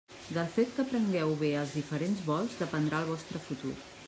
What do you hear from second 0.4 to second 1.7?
fet que aprengueu bé